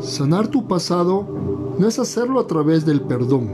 [0.00, 1.26] sanar tu pasado
[1.78, 3.48] no es hacerlo a través del perdón,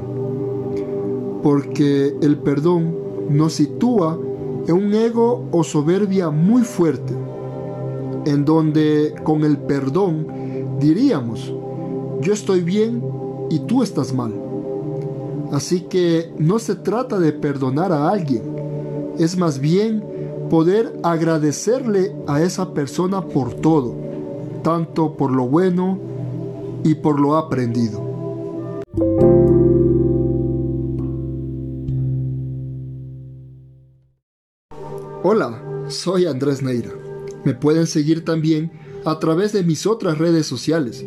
[1.42, 2.96] porque el perdón
[3.30, 4.18] nos sitúa
[4.66, 7.14] en un ego o soberbia muy fuerte,
[8.24, 10.26] en donde con el perdón
[10.80, 11.52] diríamos,
[12.20, 13.02] yo estoy bien
[13.50, 14.32] y tú estás mal.
[15.52, 18.42] Así que no se trata de perdonar a alguien,
[19.18, 20.04] es más bien
[20.50, 23.94] poder agradecerle a esa persona por todo,
[24.62, 26.15] tanto por lo bueno
[26.84, 28.16] y por lo aprendido.
[35.22, 36.92] Hola, soy Andrés Neira.
[37.44, 38.70] Me pueden seguir también
[39.04, 41.04] a través de mis otras redes sociales.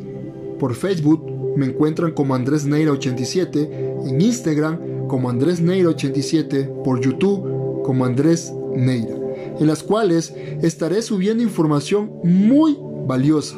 [0.59, 1.23] Por Facebook
[1.55, 8.05] me encuentran como Andrés Neira 87, en Instagram como Andrés Neira 87, por YouTube como
[8.05, 9.15] Andrés Neira,
[9.59, 13.57] en las cuales estaré subiendo información muy valiosa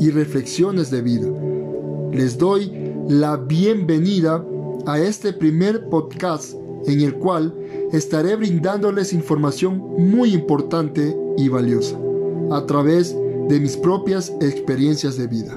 [0.00, 1.49] y reflexiones de vida.
[2.12, 2.72] Les doy
[3.08, 4.44] la bienvenida
[4.84, 6.54] a este primer podcast
[6.86, 7.54] en el cual
[7.92, 9.78] estaré brindándoles información
[10.10, 11.96] muy importante y valiosa
[12.50, 13.16] a través
[13.48, 15.56] de mis propias experiencias de vida.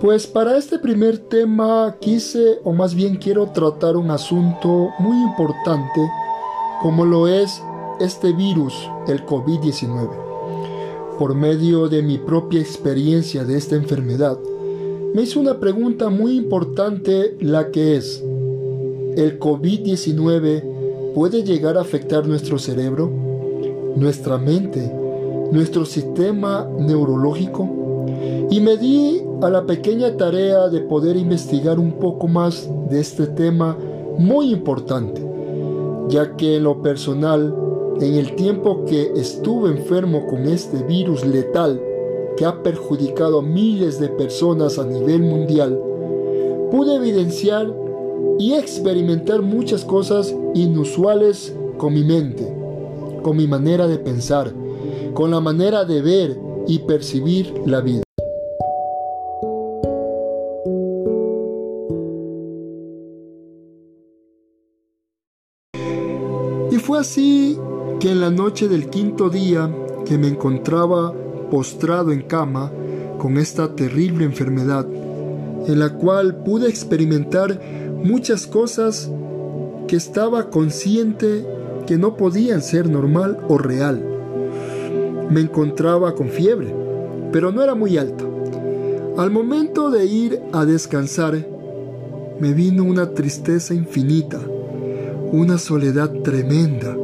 [0.00, 6.00] Pues para este primer tema quise, o más bien quiero tratar un asunto muy importante
[6.80, 7.62] como lo es
[8.00, 8.74] este virus,
[9.08, 11.18] el COVID-19.
[11.18, 14.38] Por medio de mi propia experiencia de esta enfermedad,
[15.14, 18.22] me hizo una pregunta muy importante la que es,
[19.16, 23.10] ¿el COVID-19 puede llegar a afectar nuestro cerebro,
[23.96, 24.92] nuestra mente,
[25.50, 28.06] nuestro sistema neurológico?
[28.50, 33.26] Y me di a la pequeña tarea de poder investigar un poco más de este
[33.26, 33.76] tema
[34.18, 35.20] muy importante,
[36.08, 37.67] ya que en lo personal
[38.00, 41.82] en el tiempo que estuve enfermo con este virus letal
[42.36, 45.80] que ha perjudicado a miles de personas a nivel mundial,
[46.70, 47.74] pude evidenciar
[48.38, 52.46] y experimentar muchas cosas inusuales con mi mente,
[53.22, 54.52] con mi manera de pensar,
[55.14, 56.38] con la manera de ver
[56.68, 58.02] y percibir la vida.
[66.70, 67.58] Y fue así
[68.00, 69.70] que en la noche del quinto día
[70.06, 71.12] que me encontraba
[71.50, 72.70] postrado en cama
[73.18, 74.86] con esta terrible enfermedad,
[75.66, 77.60] en la cual pude experimentar
[78.04, 79.10] muchas cosas
[79.88, 81.44] que estaba consciente
[81.86, 84.00] que no podían ser normal o real.
[85.30, 86.72] Me encontraba con fiebre,
[87.32, 88.24] pero no era muy alta.
[89.16, 91.44] Al momento de ir a descansar,
[92.38, 94.38] me vino una tristeza infinita,
[95.32, 96.96] una soledad tremenda,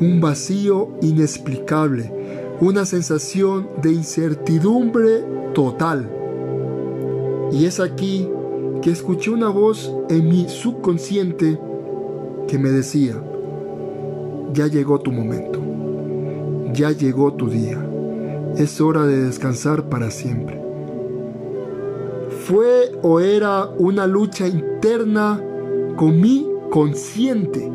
[0.00, 2.12] un vacío inexplicable,
[2.60, 5.24] una sensación de incertidumbre
[5.54, 6.10] total.
[7.52, 8.28] Y es aquí
[8.82, 11.58] que escuché una voz en mi subconsciente
[12.46, 13.14] que me decía,
[14.52, 15.60] ya llegó tu momento,
[16.72, 17.78] ya llegó tu día,
[18.56, 20.60] es hora de descansar para siempre.
[22.44, 25.42] Fue o era una lucha interna
[25.96, 27.72] con mi consciente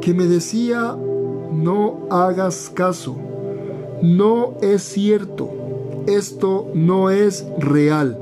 [0.00, 0.96] que me decía
[1.52, 3.16] no hagas caso.
[4.02, 5.50] No es cierto.
[6.06, 8.18] Esto no es real.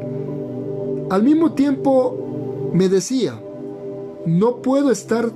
[1.10, 3.40] Al mismo tiempo me decía,
[4.24, 5.30] no puedo estar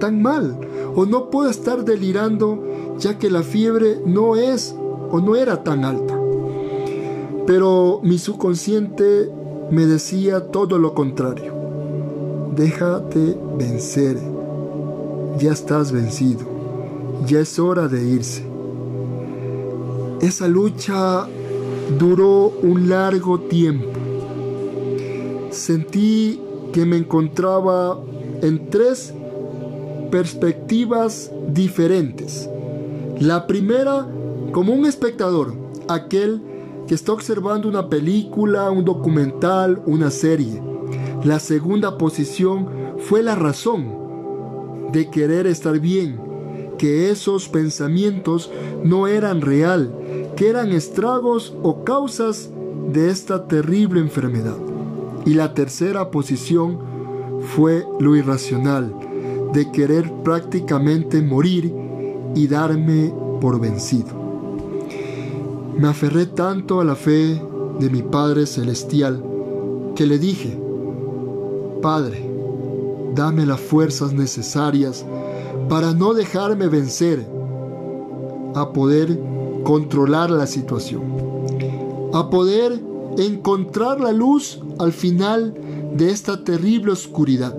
[0.00, 0.58] tan mal
[0.94, 2.62] o no puedo estar delirando
[2.98, 4.74] ya que la fiebre no es
[5.10, 6.18] o no era tan alta.
[7.46, 9.30] Pero mi subconsciente
[9.70, 11.54] me decía todo lo contrario.
[12.56, 14.18] Déjate vencer.
[15.38, 16.55] Ya estás vencido
[17.24, 18.44] ya es hora de irse.
[20.20, 21.26] Esa lucha
[21.98, 23.88] duró un largo tiempo.
[25.50, 26.40] Sentí
[26.72, 27.98] que me encontraba
[28.42, 29.14] en tres
[30.10, 32.48] perspectivas diferentes.
[33.18, 34.06] La primera
[34.52, 35.54] como un espectador,
[35.88, 36.40] aquel
[36.86, 40.62] que está observando una película, un documental, una serie.
[41.24, 44.06] La segunda posición fue la razón
[44.92, 46.20] de querer estar bien,
[46.78, 48.50] que esos pensamientos
[48.84, 49.92] no eran real,
[50.36, 52.50] que eran estragos o causas
[52.92, 54.56] de esta terrible enfermedad.
[55.24, 56.78] Y la tercera posición
[57.40, 58.94] fue lo irracional,
[59.52, 61.72] de querer prácticamente morir
[62.34, 64.14] y darme por vencido.
[65.76, 67.40] Me aferré tanto a la fe
[67.78, 69.22] de mi Padre Celestial
[69.94, 70.58] que le dije,
[71.82, 72.30] Padre,
[73.14, 75.04] dame las fuerzas necesarias
[75.68, 77.26] para no dejarme vencer,
[78.54, 79.18] a poder
[79.64, 81.02] controlar la situación,
[82.12, 82.80] a poder
[83.18, 85.54] encontrar la luz al final
[85.94, 87.54] de esta terrible oscuridad.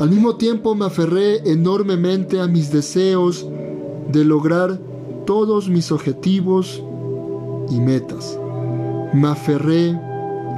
[0.00, 3.46] Al mismo tiempo me aferré enormemente a mis deseos
[4.10, 4.78] de lograr
[5.26, 6.82] todos mis objetivos
[7.70, 8.38] y metas.
[9.12, 9.90] Me aferré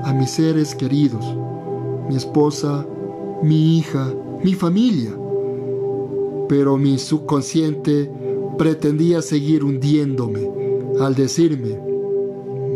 [0.05, 1.25] a mis seres queridos,
[2.09, 2.87] mi esposa,
[3.43, 4.13] mi hija,
[4.43, 5.24] mi familia.
[6.49, 8.11] Pero mi subconsciente
[8.59, 10.49] pretendía seguir hundiéndome
[11.01, 11.79] al decirme,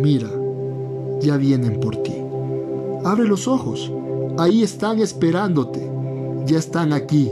[0.00, 0.31] mira,
[1.20, 2.15] ya vienen por ti.
[3.05, 3.93] Abre los ojos,
[4.38, 5.88] ahí están esperándote,
[6.47, 7.31] ya están aquí.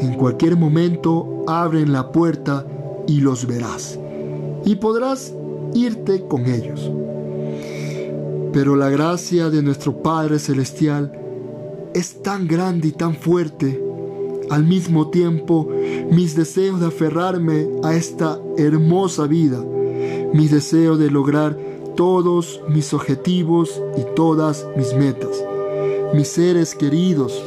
[0.00, 2.66] En cualquier momento abren la puerta
[3.06, 3.98] y los verás.
[4.64, 5.34] Y podrás
[5.74, 6.90] irte con ellos.
[8.52, 11.12] Pero la gracia de nuestro Padre Celestial
[11.94, 13.81] es tan grande y tan fuerte.
[14.50, 15.68] Al mismo tiempo,
[16.10, 19.64] mis deseos de aferrarme a esta hermosa vida,
[20.32, 21.56] mis deseos de lograr
[21.96, 25.44] todos mis objetivos y todas mis metas.
[26.14, 27.42] Mis seres queridos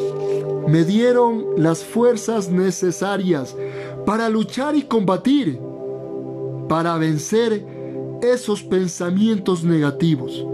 [0.68, 3.56] me dieron las fuerzas necesarias
[4.06, 5.60] para luchar y combatir,
[6.68, 7.66] para vencer
[8.22, 10.46] esos pensamientos negativos.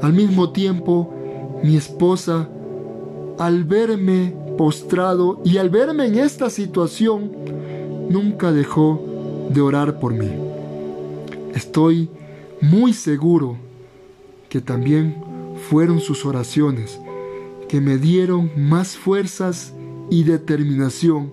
[0.00, 1.12] Al mismo tiempo,
[1.62, 2.48] mi esposa,
[3.38, 7.30] al verme postrado y al verme en esta situación,
[8.08, 10.30] nunca dejó de orar por mí.
[11.54, 12.08] Estoy
[12.60, 13.56] muy seguro
[14.48, 15.16] que también
[15.68, 16.98] fueron sus oraciones
[17.68, 19.72] que me dieron más fuerzas
[20.10, 21.32] y determinación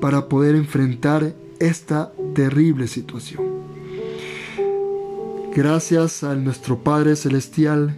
[0.00, 3.44] para poder enfrentar esta terrible situación.
[5.54, 7.96] Gracias a nuestro Padre Celestial,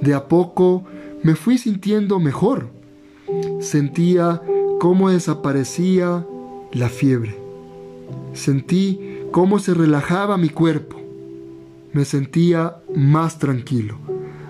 [0.00, 0.84] de a poco
[1.22, 2.70] me fui sintiendo mejor.
[3.60, 4.42] Sentía
[4.80, 6.26] cómo desaparecía
[6.72, 7.36] la fiebre.
[8.34, 10.96] Sentí cómo se relajaba mi cuerpo.
[11.92, 13.96] Me sentía más tranquilo,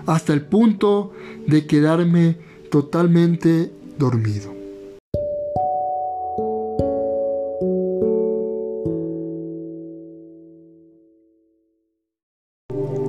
[0.05, 1.11] hasta el punto
[1.45, 2.37] de quedarme
[2.69, 4.53] totalmente dormido.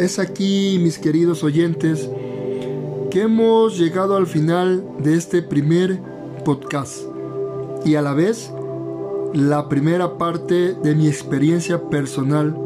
[0.01, 2.11] Es aquí, mis queridos oyentes,
[3.23, 6.01] hemos llegado al final de este primer
[6.45, 7.03] podcast
[7.85, 8.51] y a la vez
[9.33, 12.57] la primera parte de mi experiencia personal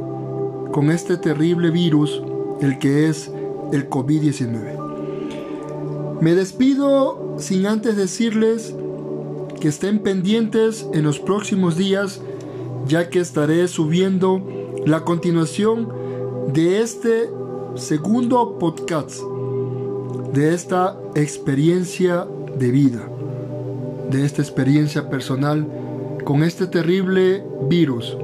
[0.72, 2.22] con este terrible virus,
[2.60, 3.30] el que es
[3.72, 6.20] el COVID-19.
[6.20, 8.74] Me despido sin antes decirles
[9.60, 12.20] que estén pendientes en los próximos días,
[12.86, 14.42] ya que estaré subiendo
[14.84, 15.88] la continuación
[16.52, 17.30] de este
[17.74, 19.20] segundo podcast,
[20.32, 22.26] de esta experiencia
[22.58, 23.08] de vida,
[24.10, 25.66] de esta experiencia personal
[26.24, 28.16] con este terrible virus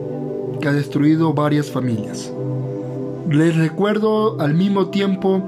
[0.60, 2.32] que ha destruido varias familias.
[3.30, 5.42] Les recuerdo al mismo tiempo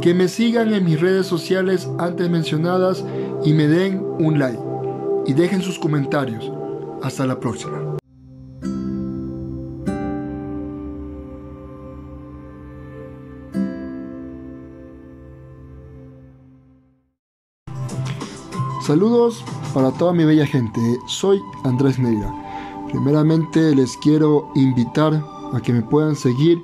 [0.00, 3.04] que me sigan en mis redes sociales antes mencionadas
[3.44, 4.58] y me den un like
[5.26, 6.50] y dejen sus comentarios.
[7.02, 7.91] Hasta la próxima.
[18.82, 22.34] Saludos para toda mi bella gente, soy Andrés Neira.
[22.90, 26.60] Primeramente les quiero invitar a que me puedan seguir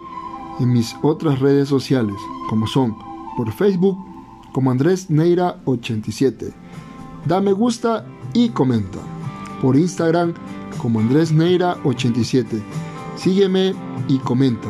[0.58, 2.16] en mis otras redes sociales,
[2.48, 2.96] como son
[3.36, 3.96] por Facebook
[4.50, 6.52] como Andrés Neira 87.
[7.24, 8.98] Da me gusta y comenta.
[9.62, 10.34] Por Instagram
[10.78, 12.60] como Andrés Neira 87.
[13.14, 13.74] Sígueme
[14.08, 14.68] y comenta.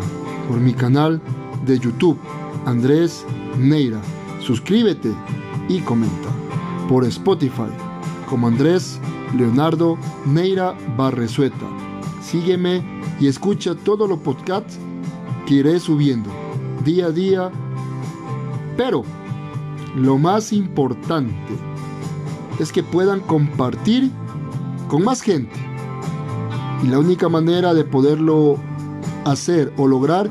[0.48, 1.22] Por mi canal
[1.64, 2.18] de YouTube
[2.66, 3.24] Andrés
[3.56, 4.02] Neira.
[4.42, 5.14] Suscríbete
[5.66, 6.47] y comenta
[6.88, 7.70] por Spotify
[8.28, 8.98] como Andrés
[9.36, 11.66] Leonardo Neira Barresueta.
[12.22, 12.82] Sígueme
[13.20, 14.78] y escucha todos los podcasts
[15.46, 16.30] que iré subiendo
[16.84, 17.50] día a día.
[18.76, 19.02] Pero
[19.96, 21.54] lo más importante
[22.58, 24.10] es que puedan compartir
[24.88, 25.54] con más gente.
[26.82, 28.56] Y la única manera de poderlo
[29.24, 30.30] hacer o lograr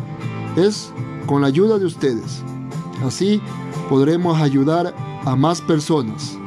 [0.56, 0.92] es
[1.26, 2.42] con la ayuda de ustedes.
[3.06, 3.42] Así
[3.90, 4.94] podremos ayudar
[5.26, 6.38] a más personas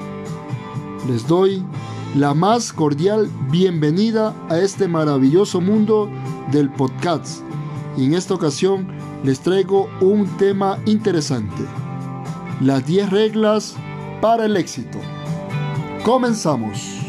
[1.08, 1.62] les doy
[2.14, 6.10] la más cordial bienvenida a este maravilloso mundo
[6.50, 7.42] del podcast.
[7.96, 8.88] Y en esta ocasión
[9.24, 11.64] les traigo un tema interesante.
[12.60, 13.74] Las 10 reglas
[14.20, 14.98] para el éxito.
[16.04, 16.99] Comenzamos.